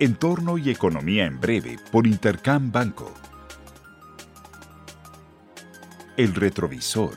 Entorno 0.00 0.58
y 0.58 0.70
Economía 0.70 1.26
en 1.26 1.40
Breve 1.40 1.76
por 1.90 2.06
Intercam 2.06 2.70
Banco. 2.70 3.10
El 6.16 6.36
retrovisor. 6.36 7.14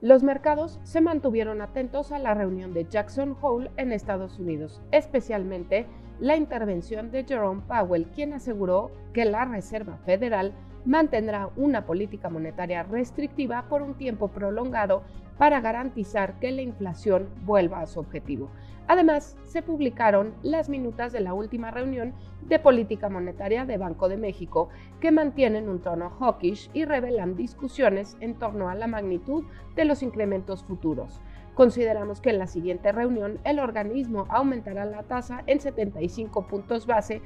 Los 0.00 0.22
mercados 0.22 0.80
se 0.82 1.02
mantuvieron 1.02 1.60
atentos 1.60 2.10
a 2.10 2.18
la 2.18 2.32
reunión 2.32 2.72
de 2.72 2.86
Jackson 2.86 3.36
Hole 3.38 3.70
en 3.76 3.92
Estados 3.92 4.38
Unidos, 4.38 4.80
especialmente 4.92 5.86
la 6.20 6.36
intervención 6.36 7.10
de 7.10 7.24
Jerome 7.24 7.64
Powell, 7.68 8.06
quien 8.14 8.32
aseguró 8.32 8.90
que 9.12 9.26
la 9.26 9.44
Reserva 9.44 9.98
Federal 10.06 10.54
mantendrá 10.84 11.50
una 11.56 11.86
política 11.86 12.28
monetaria 12.28 12.82
restrictiva 12.82 13.64
por 13.68 13.82
un 13.82 13.94
tiempo 13.94 14.28
prolongado 14.28 15.02
para 15.38 15.60
garantizar 15.60 16.38
que 16.38 16.50
la 16.50 16.62
inflación 16.62 17.28
vuelva 17.44 17.80
a 17.80 17.86
su 17.86 18.00
objetivo. 18.00 18.50
Además, 18.88 19.36
se 19.44 19.62
publicaron 19.62 20.34
las 20.42 20.68
minutas 20.68 21.12
de 21.12 21.20
la 21.20 21.32
última 21.32 21.70
reunión 21.70 22.12
de 22.42 22.58
política 22.58 23.08
monetaria 23.08 23.64
de 23.64 23.78
Banco 23.78 24.08
de 24.08 24.16
México, 24.16 24.68
que 25.00 25.12
mantienen 25.12 25.68
un 25.68 25.80
tono 25.80 26.10
hawkish 26.10 26.70
y 26.74 26.84
revelan 26.84 27.36
discusiones 27.36 28.16
en 28.20 28.34
torno 28.34 28.68
a 28.68 28.74
la 28.74 28.88
magnitud 28.88 29.44
de 29.76 29.84
los 29.84 30.02
incrementos 30.02 30.64
futuros. 30.64 31.20
Consideramos 31.54 32.20
que 32.20 32.30
en 32.30 32.38
la 32.38 32.46
siguiente 32.46 32.90
reunión 32.90 33.38
el 33.44 33.60
organismo 33.60 34.26
aumentará 34.28 34.84
la 34.86 35.04
tasa 35.04 35.42
en 35.46 35.60
75 35.60 36.48
puntos 36.48 36.86
base 36.86 37.22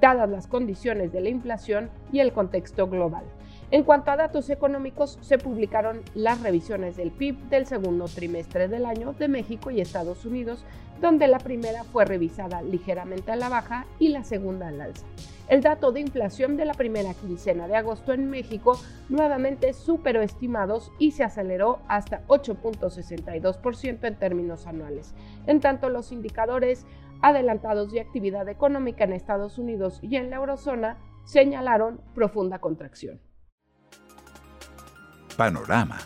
dadas 0.00 0.28
las 0.28 0.46
condiciones 0.46 1.12
de 1.12 1.20
la 1.20 1.28
inflación 1.28 1.90
y 2.12 2.20
el 2.20 2.32
contexto 2.32 2.88
global. 2.88 3.24
En 3.70 3.82
cuanto 3.82 4.12
a 4.12 4.16
datos 4.16 4.48
económicos, 4.48 5.18
se 5.22 5.38
publicaron 5.38 6.02
las 6.14 6.40
revisiones 6.40 6.96
del 6.96 7.10
PIB 7.10 7.36
del 7.48 7.66
segundo 7.66 8.06
trimestre 8.06 8.68
del 8.68 8.86
año 8.86 9.12
de 9.12 9.26
México 9.26 9.72
y 9.72 9.80
Estados 9.80 10.24
Unidos, 10.24 10.64
donde 11.00 11.26
la 11.26 11.38
primera 11.38 11.82
fue 11.82 12.04
revisada 12.04 12.62
ligeramente 12.62 13.32
a 13.32 13.36
la 13.36 13.48
baja 13.48 13.86
y 13.98 14.10
la 14.10 14.22
segunda 14.22 14.68
al 14.68 14.80
alza. 14.80 15.04
El 15.48 15.60
dato 15.60 15.92
de 15.92 16.00
inflación 16.00 16.56
de 16.56 16.64
la 16.64 16.74
primera 16.74 17.14
quincena 17.14 17.68
de 17.68 17.76
agosto 17.76 18.12
en 18.12 18.28
México 18.28 18.78
nuevamente 19.08 19.72
superó 19.74 20.20
estimados 20.20 20.90
y 20.98 21.12
se 21.12 21.22
aceleró 21.22 21.78
hasta 21.86 22.26
8.62% 22.26 24.04
en 24.08 24.18
términos 24.18 24.66
anuales. 24.66 25.14
En 25.46 25.60
tanto, 25.60 25.88
los 25.88 26.10
indicadores 26.10 26.84
adelantados 27.22 27.92
de 27.92 28.00
actividad 28.00 28.48
económica 28.48 29.04
en 29.04 29.12
Estados 29.12 29.58
Unidos 29.58 30.00
y 30.02 30.16
en 30.16 30.30
la 30.30 30.36
eurozona 30.36 30.98
señalaron 31.24 32.00
profunda 32.12 32.58
contracción. 32.58 33.20
Panorama. 35.36 35.98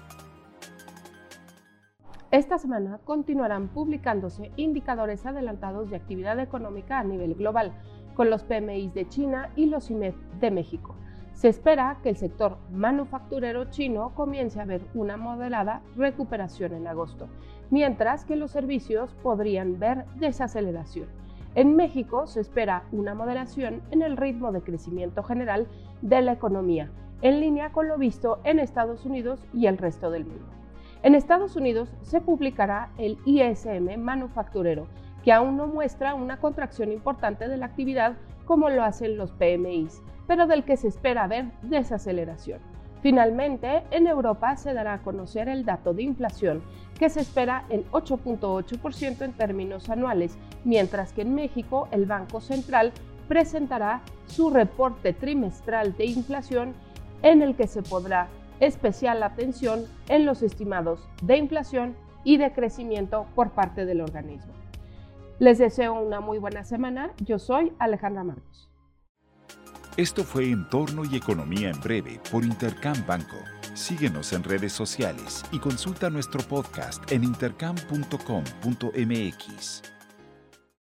Esta 2.31 2.59
semana 2.59 3.01
continuarán 3.05 3.69
publicándose 3.69 4.53
indicadores 4.57 5.27
adelantados 5.27 5.91
de 5.91 5.97
actividad 5.97 6.39
económica 6.39 7.01
a 7.01 7.05
nivel 7.05 7.35
global, 7.35 7.73
con 8.21 8.29
los 8.29 8.45
PMI 8.45 8.89
de 8.89 9.09
China 9.09 9.49
y 9.57 9.65
los 9.65 9.91
IMEF 9.91 10.15
de 10.41 10.51
México. 10.51 10.95
Se 11.33 11.49
espera 11.49 11.97
que 12.03 12.11
el 12.11 12.17
sector 12.19 12.59
manufacturero 12.71 13.71
chino 13.71 14.13
comience 14.15 14.61
a 14.61 14.67
ver 14.67 14.83
una 14.93 15.17
moderada 15.17 15.81
recuperación 15.97 16.75
en 16.75 16.87
agosto, 16.87 17.31
mientras 17.71 18.27
que 18.27 18.37
los 18.37 18.51
servicios 18.51 19.15
podrían 19.23 19.79
ver 19.79 20.05
desaceleración. 20.17 21.09
En 21.55 21.77
México 21.77 22.27
se 22.27 22.41
espera 22.41 22.83
una 22.93 23.15
moderación 23.15 23.81
en 23.91 24.03
el 24.03 24.19
ritmo 24.19 24.53
de 24.53 24.61
crecimiento 24.61 25.23
general 25.23 25.67
de 26.03 26.21
la 26.21 26.33
economía, 26.33 26.91
en 27.23 27.41
línea 27.41 27.73
con 27.73 27.89
lo 27.89 27.97
visto 27.97 28.41
en 28.45 28.59
Estados 28.59 29.07
Unidos 29.07 29.47
y 29.55 29.65
el 29.65 29.79
resto 29.79 30.11
del 30.11 30.27
mundo. 30.27 30.45
En 31.03 31.15
Estados 31.15 31.57
Unidos 31.57 31.91
se 32.03 32.21
publicará 32.21 32.91
el 32.99 33.17
ISM 33.25 33.97
manufacturero, 33.97 34.89
que 35.25 35.33
aún 35.33 35.57
no 35.57 35.67
muestra 35.67 36.15
una 36.15 36.39
contracción 36.39 36.93
importante 36.93 37.49
de 37.49 37.57
la 37.57 37.67
actividad 37.67 38.15
como 38.47 38.69
lo 38.69 38.83
hacen 38.83 39.17
los 39.17 39.33
PMIs, 39.33 40.03
pero 40.27 40.47
del 40.47 40.65
que 40.65 40.77
se 40.77 40.89
espera 40.89 41.27
ver 41.27 41.47
desaceleración. 41.63 42.61
Finalmente, 43.03 43.83
en 43.91 44.07
Europa 44.07 44.57
se 44.57 44.75
dará 44.75 44.95
a 44.95 45.03
conocer 45.03 45.49
el 45.49 45.65
dato 45.65 45.95
de 45.95 46.03
inflación, 46.03 46.63
que 46.99 47.09
se 47.09 47.21
espera 47.21 47.65
en 47.71 47.85
8.8% 47.93 49.23
en 49.23 49.33
términos 49.33 49.89
anuales, 49.89 50.37
mientras 50.65 51.13
que 51.13 51.23
en 51.23 51.35
México 51.35 51.89
el 51.93 52.05
Banco 52.05 52.41
Central 52.41 52.93
presentará 53.27 54.03
su 54.27 54.51
reporte 54.51 55.13
trimestral 55.15 55.97
de 55.97 56.07
inflación 56.07 56.75
en 57.23 57.43
el 57.43 57.55
que 57.55 57.67
se 57.67 57.83
podrá 57.83 58.29
especial 58.61 59.23
atención 59.23 59.85
en 60.09 60.27
los 60.27 60.43
estimados 60.43 61.09
de 61.23 61.39
inflación 61.39 61.97
y 62.25 62.37
de 62.37 62.53
crecimiento 62.53 63.27
por 63.35 63.51
parte 63.51 63.87
del 63.87 64.03
organismo. 64.03 64.60
Les 65.41 65.57
deseo 65.57 65.95
una 65.95 66.21
muy 66.21 66.39
buena 66.39 66.65
semana. 66.65 67.15
Yo 67.25 67.39
soy 67.39 67.73
Alejandra 67.79 68.23
Marcos. 68.23 68.69
Esto 69.97 70.23
fue 70.23 70.51
Entorno 70.51 71.03
y 71.11 71.17
Economía 71.17 71.71
en 71.71 71.81
Breve 71.81 72.21
por 72.31 72.45
Intercam 72.45 73.07
Banco. 73.07 73.39
Síguenos 73.73 74.35
en 74.35 74.45
redes 74.45 74.75
sociales 74.75 75.43
y 75.51 75.59
consulta 75.59 76.11
nuestro 76.11 76.43
podcast 76.43 77.11
en 77.11 77.25
intercam.com.mx. 77.25 80.00